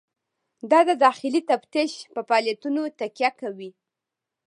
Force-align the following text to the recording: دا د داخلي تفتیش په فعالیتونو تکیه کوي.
دا 0.71 0.79
د 0.89 0.91
داخلي 1.05 1.41
تفتیش 1.51 1.91
په 2.13 2.21
فعالیتونو 2.27 2.81
تکیه 2.99 3.29
کوي. 3.41 3.71